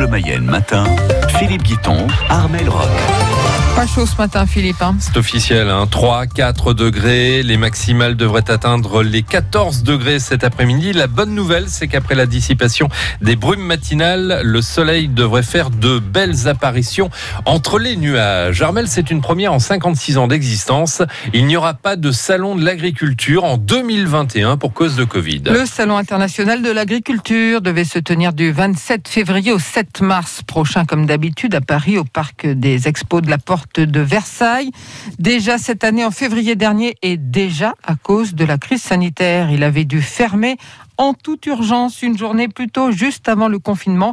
Bleu 0.00 0.08
Mayenne 0.08 0.46
matin, 0.46 0.84
Philippe 1.28 1.62
Guiton, 1.62 2.06
Armel 2.30 2.70
Rock. 2.70 3.39
Pas 3.76 3.86
chaud 3.86 4.04
ce 4.04 4.16
matin, 4.16 4.44
Philippe. 4.44 4.82
hein. 4.82 4.96
C'est 4.98 5.16
officiel, 5.16 5.70
hein. 5.70 5.86
3, 5.90 6.26
4 6.26 6.74
degrés. 6.74 7.42
Les 7.42 7.56
maximales 7.56 8.14
devraient 8.14 8.50
atteindre 8.50 9.02
les 9.02 9.22
14 9.22 9.84
degrés 9.84 10.18
cet 10.18 10.44
après-midi. 10.44 10.92
La 10.92 11.06
bonne 11.06 11.34
nouvelle, 11.34 11.64
c'est 11.68 11.88
qu'après 11.88 12.14
la 12.14 12.26
dissipation 12.26 12.88
des 13.22 13.36
brumes 13.36 13.62
matinales, 13.62 14.42
le 14.44 14.60
soleil 14.60 15.08
devrait 15.08 15.42
faire 15.42 15.70
de 15.70 15.98
belles 15.98 16.46
apparitions 16.46 17.08
entre 17.46 17.78
les 17.78 17.96
nuages. 17.96 18.60
Armel, 18.60 18.86
c'est 18.86 19.10
une 19.10 19.22
première 19.22 19.54
en 19.54 19.58
56 19.58 20.18
ans 20.18 20.28
d'existence. 20.28 21.00
Il 21.32 21.46
n'y 21.46 21.56
aura 21.56 21.72
pas 21.72 21.96
de 21.96 22.10
salon 22.12 22.56
de 22.56 22.64
l'agriculture 22.64 23.44
en 23.44 23.56
2021 23.56 24.58
pour 24.58 24.74
cause 24.74 24.94
de 24.96 25.04
Covid. 25.04 25.44
Le 25.46 25.64
Salon 25.64 25.96
international 25.96 26.60
de 26.62 26.70
l'agriculture 26.70 27.62
devait 27.62 27.84
se 27.84 27.98
tenir 27.98 28.34
du 28.34 28.52
27 28.52 29.08
février 29.08 29.52
au 29.52 29.58
7 29.58 30.02
mars 30.02 30.42
prochain, 30.46 30.84
comme 30.84 31.06
d'habitude, 31.06 31.54
à 31.54 31.62
Paris, 31.62 31.96
au 31.96 32.04
parc 32.04 32.46
des 32.46 32.86
expos 32.88 33.22
de 33.22 33.30
la 33.30 33.38
Porte 33.38 33.59
de 33.76 34.00
Versailles. 34.00 34.70
Déjà 35.18 35.58
cette 35.58 35.84
année, 35.84 36.04
en 36.04 36.10
février 36.10 36.56
dernier, 36.56 36.96
et 37.02 37.16
déjà 37.16 37.74
à 37.84 37.94
cause 37.96 38.34
de 38.34 38.44
la 38.44 38.58
crise 38.58 38.82
sanitaire, 38.82 39.50
il 39.50 39.62
avait 39.62 39.84
dû 39.84 40.02
fermer 40.02 40.56
en 41.00 41.14
toute 41.14 41.46
urgence 41.46 42.02
une 42.02 42.18
journée 42.18 42.48
plus 42.48 42.68
tôt, 42.68 42.92
juste 42.92 43.26
avant 43.28 43.48
le 43.48 43.58
confinement. 43.58 44.12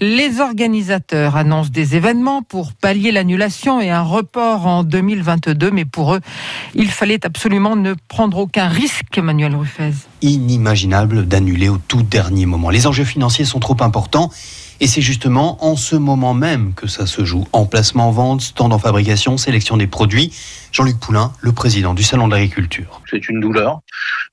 Les 0.00 0.40
organisateurs 0.40 1.36
annoncent 1.36 1.70
des 1.70 1.94
événements 1.94 2.42
pour 2.42 2.72
pallier 2.72 3.12
l'annulation 3.12 3.80
et 3.80 3.90
un 3.90 4.02
report 4.02 4.66
en 4.66 4.82
2022, 4.82 5.70
mais 5.70 5.84
pour 5.84 6.14
eux, 6.14 6.20
il 6.74 6.90
fallait 6.90 7.24
absolument 7.24 7.76
ne 7.76 7.94
prendre 8.08 8.38
aucun 8.38 8.66
risque, 8.66 9.16
Emmanuel 9.16 9.54
Ruffez. 9.54 9.92
inimaginable 10.22 11.28
d'annuler 11.28 11.68
au 11.68 11.78
tout 11.78 12.02
dernier 12.02 12.46
moment. 12.46 12.70
Les 12.70 12.88
enjeux 12.88 13.04
financiers 13.04 13.44
sont 13.44 13.60
trop 13.60 13.76
importants 13.80 14.30
et 14.80 14.86
c'est 14.86 15.00
justement 15.00 15.64
en 15.64 15.76
ce 15.76 15.96
moment 15.96 16.34
même 16.34 16.74
que 16.74 16.86
ça 16.86 17.06
se 17.06 17.24
joue. 17.24 17.46
Emplacement 17.52 18.08
en 18.08 18.10
vente, 18.10 18.40
stand 18.40 18.72
en 18.72 18.78
fabrication, 18.78 19.36
sélection 19.36 19.76
des 19.76 19.86
produits. 19.86 20.32
Jean-Luc 20.72 20.98
Poulain, 20.98 21.32
le 21.40 21.52
président 21.52 21.94
du 21.94 22.02
Salon 22.02 22.26
de 22.26 22.32
l'Agriculture. 22.32 23.00
c'est 23.08 23.28
une 23.28 23.40
douleur. 23.40 23.80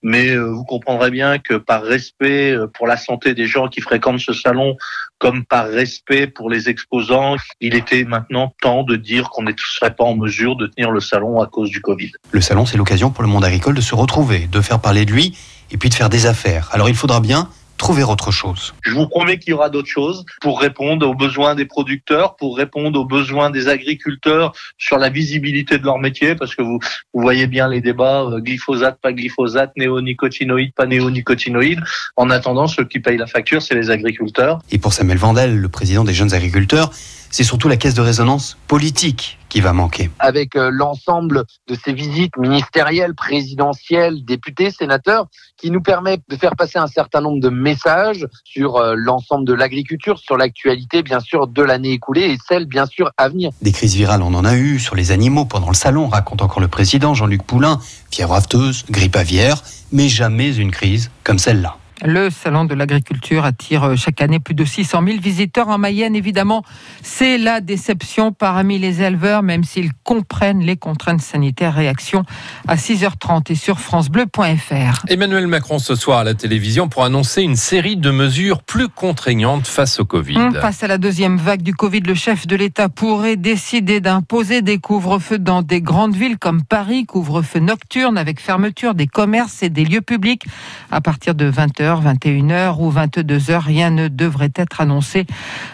Mais 0.01 0.31
euh, 0.31 0.51
vous 0.51 0.63
comprendrez 0.63 1.11
bien 1.11 1.37
que 1.37 1.53
par 1.53 1.83
respect 1.83 2.51
euh, 2.51 2.65
pour 2.67 2.87
la 2.87 2.97
santé 2.97 3.35
des 3.35 3.45
gens 3.45 3.67
qui 3.67 3.81
fréquentent 3.81 4.19
ce 4.19 4.33
salon, 4.33 4.75
comme 5.19 5.45
par 5.45 5.67
respect 5.67 6.25
pour 6.25 6.49
les 6.49 6.67
exposants, 6.67 7.35
il 7.59 7.75
était 7.75 8.03
maintenant 8.03 8.53
temps 8.61 8.81
de 8.81 8.95
dire 8.95 9.29
qu'on 9.29 9.43
ne 9.43 9.51
serait 9.57 9.93
pas 9.93 10.03
en 10.03 10.15
mesure 10.15 10.55
de 10.55 10.65
tenir 10.65 10.89
le 10.89 10.99
salon 10.99 11.39
à 11.39 11.45
cause 11.45 11.69
du 11.69 11.81
Covid. 11.81 12.11
Le 12.31 12.41
salon, 12.41 12.65
c'est 12.65 12.77
l'occasion 12.77 13.11
pour 13.11 13.21
le 13.21 13.29
monde 13.29 13.45
agricole 13.45 13.75
de 13.75 13.81
se 13.81 13.93
retrouver, 13.93 14.47
de 14.51 14.61
faire 14.61 14.79
parler 14.79 15.05
de 15.05 15.11
lui 15.11 15.37
et 15.69 15.77
puis 15.77 15.89
de 15.89 15.93
faire 15.93 16.09
des 16.09 16.25
affaires. 16.25 16.69
Alors 16.71 16.89
il 16.89 16.95
faudra 16.95 17.19
bien 17.19 17.49
trouver 17.81 18.03
autre 18.03 18.31
chose. 18.31 18.75
Je 18.83 18.93
vous 18.93 19.07
promets 19.07 19.39
qu'il 19.39 19.49
y 19.49 19.53
aura 19.53 19.71
d'autres 19.71 19.89
choses 19.89 20.23
pour 20.39 20.61
répondre 20.61 21.09
aux 21.09 21.15
besoins 21.15 21.55
des 21.55 21.65
producteurs, 21.65 22.35
pour 22.35 22.55
répondre 22.55 22.99
aux 22.99 23.05
besoins 23.05 23.49
des 23.49 23.67
agriculteurs 23.67 24.53
sur 24.77 24.99
la 24.99 25.09
visibilité 25.09 25.79
de 25.79 25.83
leur 25.83 25.97
métier, 25.97 26.35
parce 26.35 26.53
que 26.53 26.61
vous, 26.61 26.79
vous 27.13 27.21
voyez 27.21 27.47
bien 27.47 27.67
les 27.67 27.81
débats, 27.81 28.21
euh, 28.21 28.39
glyphosate, 28.39 28.99
pas 29.01 29.13
glyphosate, 29.13 29.71
néonicotinoïde, 29.77 30.73
pas 30.75 30.85
néonicotinoïde. 30.85 31.81
En 32.15 32.29
attendant, 32.29 32.67
ceux 32.67 32.85
qui 32.85 32.99
payent 32.99 33.17
la 33.17 33.25
facture, 33.25 33.63
c'est 33.63 33.75
les 33.75 33.89
agriculteurs. 33.89 34.59
Et 34.69 34.77
pour 34.77 34.93
Samuel 34.93 35.17
Vandel, 35.17 35.57
le 35.57 35.69
président 35.69 36.03
des 36.03 36.13
jeunes 36.13 36.35
agriculteurs, 36.35 36.91
c'est 37.31 37.43
surtout 37.43 37.67
la 37.67 37.77
caisse 37.77 37.93
de 37.93 38.01
résonance 38.01 38.57
politique 38.67 39.39
qui 39.49 39.59
va 39.59 39.73
manquer. 39.73 40.09
avec 40.19 40.55
euh, 40.55 40.69
l'ensemble 40.71 41.43
de 41.67 41.75
ces 41.75 41.91
visites 41.91 42.37
ministérielles, 42.37 43.13
présidentielles, 43.15 44.23
députés, 44.23 44.71
sénateurs, 44.71 45.27
qui 45.57 45.71
nous 45.71 45.81
permettent 45.81 46.23
de 46.29 46.37
faire 46.37 46.55
passer 46.55 46.79
un 46.79 46.87
certain 46.87 47.19
nombre 47.19 47.41
de 47.41 47.49
messages 47.49 48.25
sur 48.45 48.77
euh, 48.77 48.93
l'ensemble 48.95 49.45
de 49.45 49.53
l'agriculture, 49.53 50.19
sur 50.19 50.37
l'actualité, 50.37 51.03
bien 51.03 51.19
sûr, 51.19 51.47
de 51.47 51.61
l'année 51.61 51.91
écoulée 51.91 52.31
et 52.31 52.37
celle, 52.47 52.65
bien 52.65 52.85
sûr, 52.85 53.11
à 53.17 53.27
venir. 53.27 53.51
Des 53.61 53.73
crises 53.73 53.95
virales, 53.95 54.21
on 54.21 54.33
en 54.33 54.45
a 54.45 54.55
eu 54.55 54.79
sur 54.79 54.95
les 54.95 55.11
animaux 55.11 55.45
pendant 55.45 55.67
le 55.67 55.75
salon, 55.75 56.07
raconte 56.07 56.41
encore 56.41 56.61
le 56.61 56.69
président 56.69 57.13
Jean-Luc 57.13 57.43
Poulain, 57.43 57.79
fièvre 58.09 58.33
afteuse, 58.33 58.85
grippe 58.89 59.17
aviaire, 59.17 59.61
mais 59.91 60.07
jamais 60.07 60.55
une 60.55 60.71
crise 60.71 61.11
comme 61.25 61.39
celle-là. 61.39 61.75
Le 62.03 62.29
salon 62.29 62.65
de 62.65 62.73
l'agriculture 62.73 63.45
attire 63.45 63.83
euh, 63.83 63.95
chaque 63.95 64.21
année 64.21 64.39
plus 64.39 64.55
de 64.55 64.65
600 64.65 65.03
000 65.05 65.19
visiteurs 65.19 65.67
en 65.69 65.77
Mayenne. 65.77 66.15
Évidemment, 66.15 66.63
c'est 67.03 67.37
la 67.37 67.61
déception 67.61 68.31
parmi 68.31 68.79
les 68.79 69.01
éleveurs, 69.01 69.43
même 69.43 69.63
s'ils 69.63 69.91
comprennent 70.03 70.61
les 70.61 70.77
contraintes 70.77 71.21
sanitaires. 71.21 71.75
Réaction 71.75 72.23
à 72.67 72.75
6h30 72.75 73.51
et 73.51 73.55
sur 73.55 73.79
francebleu.fr. 73.79 75.05
Emmanuel 75.09 75.47
Macron 75.47 75.79
ce 75.79 75.95
soir 75.95 76.19
à 76.19 76.23
la 76.23 76.33
télévision 76.33 76.89
pour 76.89 77.03
annoncer 77.03 77.43
une 77.43 77.55
série 77.55 77.97
de 77.97 78.09
mesures 78.09 78.63
plus 78.63 78.87
contraignantes 78.87 79.67
face 79.67 79.99
au 79.99 80.05
Covid. 80.05 80.37
Hum, 80.37 80.55
Face 80.55 80.83
à 80.83 80.87
la 80.87 80.97
deuxième 80.97 81.37
vague 81.37 81.61
du 81.61 81.73
Covid, 81.75 82.01
le 82.01 82.15
chef 82.15 82.47
de 82.47 82.55
l'État 82.55 82.89
pourrait 82.89 83.35
décider 83.35 84.01
d'imposer 84.01 84.61
des 84.61 84.79
couvre-feux 84.79 85.39
dans 85.39 85.61
des 85.61 85.81
grandes 85.81 86.15
villes 86.15 86.37
comme 86.39 86.63
Paris, 86.63 87.05
couvre-feu 87.05 87.59
nocturne 87.59 88.17
avec 88.17 88.39
fermeture 88.39 88.95
des 88.95 89.07
commerces 89.07 89.61
et 89.63 89.69
des 89.69 89.85
lieux 89.85 90.01
publics 90.01 90.43
à 90.89 91.01
partir 91.01 91.35
de 91.35 91.49
20h, 91.51 91.90
21h 91.99 92.77
ou 92.79 92.91
22h. 92.91 93.59
Rien 93.59 93.89
ne 93.89 94.07
devrait 94.07 94.53
être 94.55 94.79
annoncé 94.79 95.25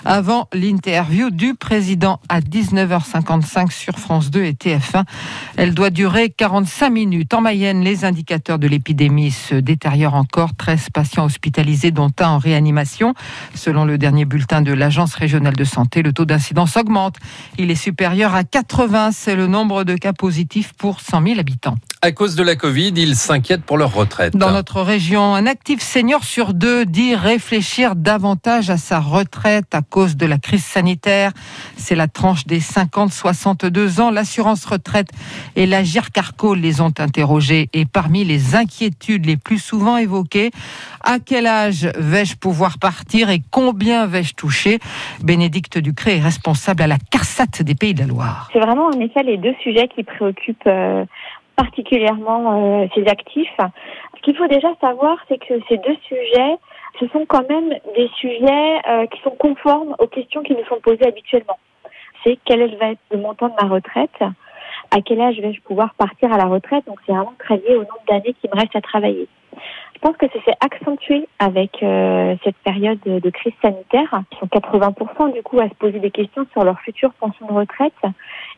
avant 0.06 0.48
l'interview 0.54 1.30
du 1.30 1.54
président 1.54 2.20
à 2.30 2.40
19h55 2.40 3.72
sur 3.72 4.00
France 4.00 4.32
2 4.32 4.44
et 4.44 4.54
TF1. 4.54 5.04
Elle 5.58 5.74
doit 5.74 5.90
durer 5.90 6.30
45 6.30 6.90
minutes. 6.90 7.34
En 7.34 7.42
Mayenne, 7.42 7.82
les 7.82 8.06
indicateurs 8.06 8.58
de 8.58 8.68
l'épidémie 8.68 9.32
se 9.32 9.56
détériorent 9.56 10.16
encore. 10.16 10.56
13 10.56 10.90
patients 10.94 11.26
hospitalisés, 11.26 11.92
dont 11.92 12.12
un 12.20 12.30
en 12.30 12.38
réanimation. 12.38 13.14
Selon 13.54 13.86
le 13.86 13.98
dernier 13.98 14.26
bulletin 14.26 14.62
de 14.62 14.72
l'Agence 14.72 15.14
régionale 15.14 15.56
de 15.56 15.64
santé, 15.64 16.02
le 16.02 16.14
taux 16.14 16.26
d'incidence 16.26 16.78
augmente. 16.78 17.18
Il 17.58 17.70
est 17.70 17.76
supérieur 17.76 18.34
à 18.34 18.44
80. 18.44 19.12
C'est 19.12 19.36
le 19.36 19.48
nombre 19.48 19.84
de 19.84 19.96
cas 19.96 20.14
positifs 20.14 20.74
pour 20.74 21.02
100 21.02 21.24
000 21.24 21.40
habitants. 21.40 21.76
À 22.04 22.12
cause 22.12 22.36
de 22.36 22.44
la 22.44 22.56
Covid, 22.56 22.94
ils 22.96 23.16
s'inquiètent 23.16 23.64
pour 23.64 23.76
leur 23.76 23.92
retraite. 23.92 24.38
Dans 24.38 24.52
notre 24.52 24.82
région, 24.82 25.34
un 25.34 25.48
actif 25.48 25.82
senior 25.82 26.24
sur 26.24 26.54
deux 26.54 26.86
dit 26.86 27.16
réfléchir 27.16 27.96
davantage 27.96 28.70
à 28.70 28.78
sa 28.78 29.00
retraite 29.00 29.74
à 29.74 29.82
cause 29.82 30.16
de 30.16 30.28
la 30.28 30.38
crise 30.38 30.64
sanitaire. 30.64 31.32
C'est 31.76 31.96
la 31.96 32.08
tranche 32.08 32.46
des 32.46 32.60
50-62 32.60 34.00
ans. 34.00 34.12
L'assurance 34.12 34.64
retraite 34.66 35.10
et 35.56 35.66
l'Agir 35.66 36.12
Carco 36.12 36.54
les 36.54 36.82
ont 36.82 36.94
interrogés. 37.00 37.68
Et 37.74 37.86
parmi 37.86 38.24
les 38.24 38.56
inquiétudes 38.56 39.26
les 39.26 39.38
plus 39.38 39.58
souvent 39.58 39.98
évoquées, 39.98 40.52
à 41.04 41.18
quel 41.18 41.48
âge 41.48 41.90
vais-je 41.98 42.36
pouvoir 42.36 42.78
partir 42.78 43.32
et 43.32 43.42
combien 43.50 44.06
vais-je 44.06 44.36
toucher? 44.36 44.78
Bénédicte 45.24 45.80
Ducré 45.80 46.18
est 46.18 46.22
responsable 46.22 46.84
à 46.84 46.88
la 46.88 46.98
CARSAT 46.98 47.64
des 47.64 47.74
Pays 47.74 47.96
de 47.96 48.02
la 48.02 48.06
Loire. 48.06 48.50
C'est 48.54 48.60
vraiment 48.60 48.86
en 48.86 49.00
effet 49.00 49.24
les 49.24 49.38
deux 49.38 49.56
sujets 49.64 49.88
qui 49.88 50.04
préoccupent 50.04 50.68
euh, 50.68 51.06
particulièrement 51.58 52.84
euh, 52.84 52.88
ces 52.96 53.06
actifs. 53.08 53.58
Ce 54.16 54.22
qu'il 54.22 54.38
faut 54.38 54.48
déjà 54.48 54.70
savoir, 54.80 55.18
c'est 55.28 55.40
que 55.40 55.56
ces 55.68 55.78
deux 55.78 55.98
sujets, 56.08 56.56
ce 57.00 57.08
sont 57.10 57.26
quand 57.26 57.48
même 57.50 57.70
des 57.96 58.10
sujets 58.16 58.80
euh, 58.88 59.06
qui 59.08 59.20
sont 59.22 59.32
conformes 59.32 59.96
aux 60.00 60.08
questions 60.08 60.44
qui 60.44 60.54
nous 60.54 60.66
sont 60.66 60.80
posées 60.82 61.06
habituellement. 61.06 61.58
C'est 62.24 62.38
quel 62.46 62.60
va 62.78 62.92
être 62.92 63.00
le 63.12 63.18
montant 63.18 63.50
de 63.50 63.56
ma 63.62 63.68
retraite? 63.68 64.20
À 64.92 65.02
quel 65.02 65.20
âge 65.20 65.40
vais-je 65.40 65.62
pouvoir 65.62 65.94
partir 65.96 66.32
à 66.32 66.38
la 66.38 66.46
retraite? 66.46 66.86
Donc 66.86 67.00
c'est 67.06 67.12
vraiment 67.12 67.34
très 67.40 67.58
lié 67.58 67.76
au 67.76 67.80
nombre 67.80 68.04
d'années 68.08 68.36
qui 68.40 68.48
me 68.48 68.60
reste 68.60 68.76
à 68.76 68.82
travailler. 68.82 69.28
Je 69.96 70.00
pense 70.00 70.18
que 70.18 70.28
ça 70.28 70.44
s'est 70.46 70.58
accentué 70.62 71.28
avec 71.40 71.82
euh, 71.82 72.36
cette 72.44 72.58
période 72.58 73.00
de, 73.06 73.30
crise 73.30 73.54
sanitaire. 73.62 74.22
Ils 74.32 74.38
sont 74.38 74.46
80% 74.46 75.34
du 75.34 75.42
coup 75.42 75.60
à 75.60 75.68
se 75.68 75.74
poser 75.74 76.00
des 76.00 76.12
questions 76.12 76.46
sur 76.52 76.64
leur 76.64 76.80
future 76.82 77.12
pension 77.14 77.48
de 77.48 77.54
retraite. 77.54 77.94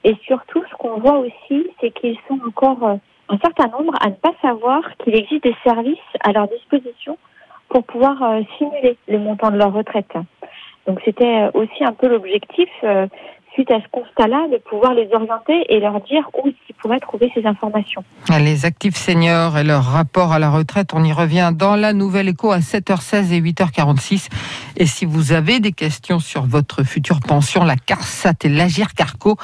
Et 0.03 0.15
surtout, 0.25 0.63
ce 0.69 0.75
qu'on 0.75 0.99
voit 0.99 1.19
aussi, 1.19 1.67
c'est 1.79 1.91
qu'ils 1.91 2.17
sont 2.27 2.39
encore 2.45 2.83
euh, 2.83 2.95
un 3.29 3.37
certain 3.37 3.67
nombre 3.67 3.93
à 4.01 4.09
ne 4.09 4.15
pas 4.15 4.33
savoir 4.41 4.81
qu'il 4.97 5.15
existe 5.15 5.43
des 5.43 5.55
services 5.63 5.97
à 6.21 6.33
leur 6.33 6.47
disposition 6.49 7.17
pour 7.69 7.83
pouvoir 7.83 8.21
euh, 8.21 8.41
simuler 8.57 8.97
le 9.07 9.19
montant 9.19 9.49
de 9.51 9.57
leur 9.57 9.71
retraite. 9.71 10.11
Donc 10.87 10.99
c'était 11.05 11.49
aussi 11.53 11.83
un 11.83 11.93
peu 11.93 12.07
l'objectif, 12.07 12.69
suite 13.59 13.71
à 13.71 13.81
ce 13.81 13.87
constat-là, 13.91 14.47
de 14.51 14.57
pouvoir 14.57 14.93
les 14.93 15.09
orienter 15.13 15.65
et 15.67 15.81
leur 15.81 15.99
dire 16.01 16.29
où 16.33 16.47
ils 16.47 16.75
pourraient 16.75 16.99
trouver 16.99 17.29
ces 17.35 17.45
informations. 17.45 18.03
Les 18.39 18.65
actifs 18.65 18.95
seniors 18.95 19.57
et 19.57 19.65
leur 19.65 19.83
rapport 19.83 20.31
à 20.31 20.39
la 20.39 20.49
retraite, 20.49 20.91
on 20.93 21.03
y 21.03 21.11
revient 21.11 21.51
dans 21.53 21.75
la 21.75 21.91
nouvelle 21.91 22.29
écho 22.29 22.51
à 22.51 22.59
7h16 22.59 23.33
et 23.33 23.41
8h46. 23.41 24.29
Et 24.77 24.85
si 24.85 25.03
vous 25.03 25.33
avez 25.33 25.59
des 25.59 25.73
questions 25.73 26.19
sur 26.19 26.45
votre 26.45 26.83
future 26.83 27.19
pension, 27.19 27.65
la 27.65 27.75
CARSAT 27.75 28.45
et 28.45 28.49
l'Agir 28.49 28.93
Carco 28.93 29.35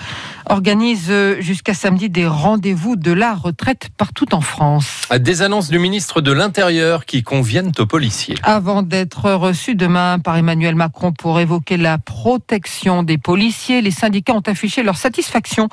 organisent 0.49 1.11
euh, 1.11 1.41
jusqu'à 1.41 1.73
samedi 1.73 2.09
des 2.09 2.25
rendez-vous 2.25 2.95
de 2.95 3.11
la 3.11 3.33
retraite 3.33 3.89
partout 3.97 4.33
en 4.33 4.39
France. 4.39 5.09
Des 5.19 5.41
annonces 5.41 5.69
du 5.69 5.77
ministre 5.77 6.21
de 6.21 6.31
l'Intérieur 6.31 7.03
qui 7.03 7.21
conviennent 7.23 7.73
aux 7.79 7.85
policiers. 7.85 8.35
Avant 8.43 8.81
d'être 8.81 9.33
reçu 9.33 9.75
demain 9.75 10.19
par 10.19 10.37
Emmanuel 10.37 10.75
Macron 10.75 11.11
pour 11.11 11.37
évoquer 11.41 11.75
la 11.75 11.97
protection 11.97 13.03
des 13.03 13.17
policiers, 13.17 13.81
les 13.81 13.91
syndicats 14.05 14.35
ont 14.35 14.41
affiché 14.45 14.83
leur 14.83 14.97
satisfaction 14.97 15.67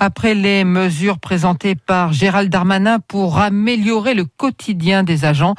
après 0.00 0.34
les 0.34 0.64
mesures 0.64 1.20
présentées 1.20 1.76
par 1.76 2.12
Gérald 2.12 2.50
Darmanin 2.50 2.98
pour 2.98 3.38
améliorer 3.38 4.14
le 4.14 4.24
quotidien 4.24 5.04
des 5.04 5.24
agents. 5.24 5.54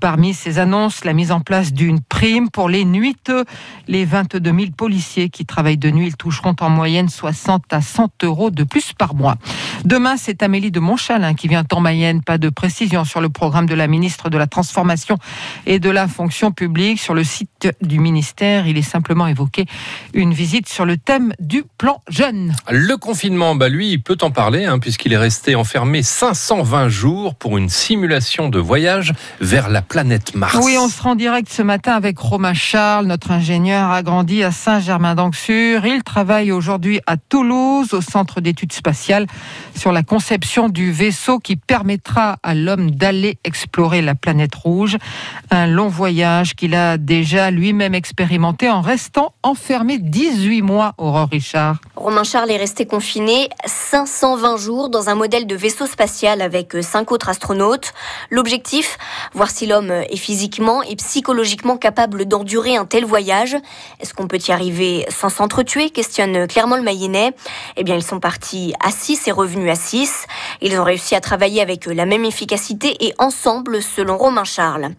Parmi 0.00 0.32
ces 0.32 0.60
annonces, 0.60 1.04
la 1.04 1.12
mise 1.12 1.32
en 1.32 1.40
place 1.40 1.72
d'une 1.72 2.00
prime 2.00 2.50
pour 2.50 2.68
les 2.68 2.84
nuiteux. 2.84 3.44
Les 3.88 4.04
22 4.04 4.40
000 4.44 4.70
policiers 4.76 5.28
qui 5.28 5.44
travaillent 5.44 5.76
de 5.76 5.90
nuit, 5.90 6.06
ils 6.06 6.16
toucheront 6.16 6.54
en 6.60 6.70
moyenne 6.70 7.08
60 7.08 7.64
à 7.72 7.80
100 7.80 8.10
euros 8.22 8.52
de 8.52 8.62
plus 8.62 8.92
par 8.92 9.16
mois. 9.16 9.34
Demain, 9.84 10.16
c'est 10.16 10.42
Amélie 10.44 10.70
de 10.70 10.78
Montchalin 10.78 11.34
qui 11.34 11.48
vient 11.48 11.64
en 11.72 11.80
Mayenne. 11.80 12.22
Pas 12.22 12.38
de 12.38 12.48
précision 12.50 13.04
sur 13.04 13.20
le 13.20 13.28
programme 13.28 13.66
de 13.66 13.74
la 13.74 13.88
ministre 13.88 14.30
de 14.30 14.38
la 14.38 14.46
Transformation 14.46 15.18
et 15.66 15.80
de 15.80 15.90
la 15.90 16.06
Fonction 16.06 16.52
publique. 16.52 17.00
Sur 17.00 17.14
le 17.14 17.24
site 17.24 17.68
du 17.80 17.98
ministère, 17.98 18.66
il 18.68 18.78
est 18.78 18.82
simplement 18.82 19.26
évoqué 19.26 19.66
une 20.14 20.32
visite 20.32 20.68
sur 20.68 20.84
le 20.84 20.96
thème 20.96 21.34
du 21.40 21.64
plan 21.78 22.00
jeune. 22.08 22.54
Le 22.70 22.96
confinement, 22.96 23.56
bah 23.56 23.68
lui, 23.68 23.90
il 23.90 24.02
peut 24.02 24.18
en 24.22 24.30
parler, 24.30 24.64
hein, 24.64 24.78
puisqu'il 24.78 25.12
est 25.12 25.18
resté 25.18 25.56
enfermé 25.56 26.02
520 26.02 26.88
jours 26.88 27.34
pour 27.34 27.58
une 27.58 27.68
simulation 27.68 28.48
de 28.48 28.60
voyage 28.60 29.12
vers 29.40 29.68
la 29.68 29.82
planète 29.82 30.34
Mars. 30.34 30.56
Oui, 30.62 30.76
on 30.78 30.88
se 30.88 31.02
rend 31.02 31.16
direct 31.16 31.52
ce 31.52 31.62
matin 31.62 31.94
avec 31.94 32.18
Romain 32.18 32.54
Charles, 32.54 33.06
notre 33.06 33.32
ingénieur 33.32 33.90
a 33.90 34.02
grandi 34.02 34.44
à 34.44 34.52
Saint-Germain-d'Anxur. 34.52 35.84
Il 35.86 36.02
travaille 36.04 36.52
aujourd'hui 36.52 37.00
à 37.06 37.16
Toulouse, 37.16 37.94
au 37.94 38.00
Centre 38.00 38.40
d'études 38.40 38.72
spatiales, 38.72 39.26
sur 39.74 39.92
la 39.92 40.02
conception 40.02 40.68
du 40.68 40.92
vaisseau 40.92 41.38
qui 41.38 41.56
permettra 41.56 42.36
à 42.42 42.54
l'homme 42.54 42.90
d'aller 42.90 43.38
explorer 43.44 44.02
la 44.02 44.14
planète 44.14 44.54
rouge. 44.54 44.96
Un 45.50 45.66
long 45.66 45.88
voyage 45.88 46.54
qu'il 46.54 46.74
a 46.74 46.98
déjà 46.98 47.50
lui-même 47.50 47.94
expérimenté 47.94 48.68
en 48.68 48.80
restant 48.80 49.34
enfermé 49.42 49.98
18 49.98 50.62
mois, 50.62 50.94
Aurore 50.98 51.28
Richard. 51.30 51.76
Romain 51.96 52.24
Charles 52.24 52.50
est 52.50 52.56
resté 52.56 52.86
confiné 52.86 53.48
520 53.64 54.56
jours 54.56 54.88
dans 54.88 55.08
un 55.08 55.14
modèle 55.14 55.46
de 55.46 55.54
vaisseau 55.54 55.86
spatial 55.86 56.42
avec 56.42 56.76
cinq 56.80 57.12
autres 57.12 57.28
astronautes. 57.28 57.92
L'objectif, 58.30 58.98
voir 59.34 59.50
si 59.50 59.66
l'homme 59.66 59.90
est 59.90 60.16
physiquement 60.16 60.82
et 60.82 60.96
psychologiquement 60.96 61.76
capable 61.76 62.26
d'endurer 62.26 62.76
un 62.76 62.84
tel 62.84 63.04
voyage. 63.04 63.56
Est-ce 64.00 64.14
qu'on 64.14 64.26
peut 64.26 64.38
y 64.46 64.52
arriver 64.52 65.06
sans 65.08 65.28
s'entretuer 65.28 65.90
questionne 65.90 66.46
clairement 66.46 66.76
le 66.76 66.82
Mayennais. 66.82 67.32
Eh 67.76 67.84
bien, 67.84 67.96
ils 67.96 68.02
sont 68.02 68.20
partis 68.20 68.74
à 68.80 68.90
6 68.90 69.28
et 69.28 69.32
revenus 69.32 69.61
à 69.70 69.74
6. 69.74 70.26
Ils 70.60 70.78
ont 70.78 70.84
réussi 70.84 71.14
à 71.14 71.20
travailler 71.20 71.60
avec 71.60 71.86
la 71.86 72.06
même 72.06 72.24
efficacité 72.24 72.96
et 73.00 73.14
ensemble, 73.18 73.82
selon 73.82 74.16
Romain 74.16 74.44
Charles. 74.44 74.90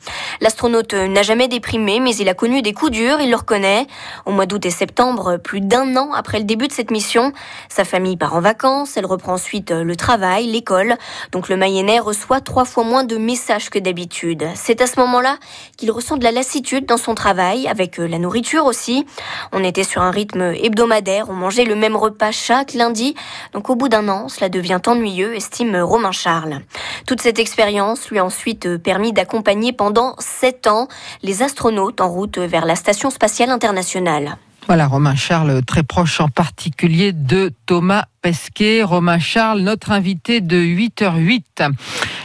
L'astronaute 0.41 0.93
n'a 0.93 1.21
jamais 1.21 1.47
déprimé, 1.47 1.99
mais 1.99 2.15
il 2.15 2.29
a 2.29 2.33
connu 2.33 2.61
des 2.61 2.73
coups 2.73 2.91
durs, 2.91 3.19
il 3.21 3.29
le 3.29 3.35
reconnaît. 3.35 3.87
Au 4.25 4.31
mois 4.31 4.45
d'août 4.45 4.65
et 4.65 4.69
septembre, 4.69 5.37
plus 5.37 5.61
d'un 5.61 5.95
an 5.97 6.11
après 6.13 6.39
le 6.39 6.45
début 6.45 6.67
de 6.67 6.73
cette 6.73 6.91
mission, 6.91 7.33
sa 7.69 7.85
famille 7.85 8.17
part 8.17 8.35
en 8.35 8.41
vacances, 8.41 8.97
elle 8.97 9.05
reprend 9.05 9.33
ensuite 9.33 9.71
le 9.71 9.95
travail, 9.95 10.47
l'école. 10.47 10.97
Donc 11.31 11.49
le 11.49 11.57
Mayennais 11.57 11.99
reçoit 11.99 12.41
trois 12.41 12.65
fois 12.65 12.83
moins 12.83 13.03
de 13.03 13.17
messages 13.17 13.69
que 13.69 13.79
d'habitude. 13.79 14.47
C'est 14.55 14.81
à 14.81 14.87
ce 14.87 14.99
moment-là 14.99 15.37
qu'il 15.77 15.91
ressent 15.91 16.17
de 16.17 16.23
la 16.23 16.31
lassitude 16.31 16.85
dans 16.85 16.97
son 16.97 17.15
travail, 17.15 17.67
avec 17.67 17.97
la 17.97 18.19
nourriture 18.19 18.65
aussi. 18.65 19.05
On 19.51 19.63
était 19.63 19.83
sur 19.83 20.01
un 20.01 20.11
rythme 20.11 20.53
hebdomadaire, 20.55 21.29
on 21.29 21.33
mangeait 21.33 21.65
le 21.65 21.75
même 21.75 21.95
repas 21.95 22.31
chaque 22.31 22.73
lundi. 22.73 23.15
Donc 23.53 23.69
au 23.69 23.75
bout 23.75 23.89
d'un 23.89 24.09
an, 24.09 24.29
cela 24.29 24.49
devient 24.53 24.79
ennuyeux, 24.85 25.35
estime 25.35 25.75
Romain 25.77 26.11
Charles. 26.11 26.59
Toute 27.07 27.21
cette 27.21 27.39
expérience 27.39 28.09
lui 28.09 28.19
a 28.19 28.25
ensuite 28.25 28.77
permis 28.77 29.11
d'accompagner 29.11 29.73
pendant 29.73 30.15
sept 30.19 30.67
ans 30.67 30.87
les 31.23 31.41
astronautes 31.41 31.99
en 31.99 32.09
route 32.09 32.37
vers 32.37 32.65
la 32.65 32.75
Station 32.75 33.09
spatiale 33.09 33.49
internationale. 33.49 34.37
Voilà, 34.67 34.87
Romain 34.87 35.15
Charles, 35.15 35.61
très 35.65 35.83
proche 35.83 36.21
en 36.21 36.29
particulier 36.29 37.11
de 37.11 37.51
Thomas 37.65 38.05
Pesquet. 38.23 38.83
Romain 38.83 39.19
Charles, 39.19 39.59
notre 39.59 39.91
invité 39.91 40.39
de 40.39 40.57
8h08. 40.57 41.69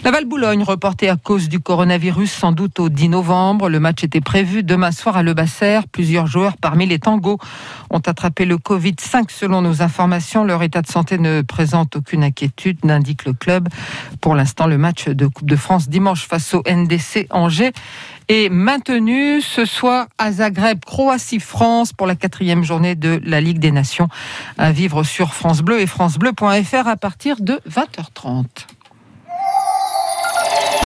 La 0.05 0.13
Val-Boulogne 0.13 0.63
reportée 0.63 1.09
à 1.09 1.17
cause 1.17 1.49
du 1.49 1.59
coronavirus, 1.59 2.31
sans 2.31 2.53
doute 2.53 2.79
au 2.79 2.89
10 2.89 3.09
novembre. 3.09 3.69
Le 3.69 3.81
match 3.81 4.05
était 4.05 4.21
prévu 4.21 4.63
demain 4.63 4.93
soir 4.93 5.17
à 5.17 5.25
Le 5.25 5.35
Basser. 5.35 5.81
Plusieurs 5.91 6.29
joueurs 6.29 6.57
parmi 6.57 6.87
les 6.87 7.01
tangos 7.01 7.39
ont 7.91 7.99
attrapé 7.99 8.45
le 8.45 8.59
Covid-5 8.59 9.25
selon 9.29 9.61
nos 9.61 9.83
informations. 9.83 10.45
Leur 10.45 10.63
état 10.63 10.83
de 10.83 10.87
santé 10.87 11.19
ne 11.19 11.43
présente 11.43 11.97
aucune 11.97 12.23
inquiétude, 12.23 12.79
n'indique 12.85 13.25
le 13.25 13.33
club. 13.33 13.69
Pour 14.21 14.37
l'instant, 14.37 14.69
le 14.69 14.79
match 14.79 15.09
de 15.09 15.27
Coupe 15.27 15.49
de 15.49 15.57
France 15.57 15.89
dimanche 15.89 16.29
face 16.29 16.55
au 16.55 16.63
NDC 16.65 17.27
Angers 17.31 17.73
est 18.29 18.51
maintenu 18.51 19.41
ce 19.41 19.65
soir 19.65 20.07
à 20.19 20.33
Zagreb, 20.33 20.81
Croatie-France 20.85 21.95
pour 21.95 22.07
la 22.07 22.15
quatrième 22.15 22.63
journée 22.63 22.95
de 22.95 23.21
la 23.25 23.41
Ligue 23.41 23.59
des 23.59 23.71
Nations. 23.71 24.09
À 24.59 24.71
vivre 24.71 25.03
sur 25.03 25.33
France 25.35 25.63
Bleu 25.63 25.81
et 25.81 25.87
francebleu.fr 25.89 26.87
à 26.87 26.97
partir 26.97 27.41
de 27.41 27.61
20h30. 27.69 28.45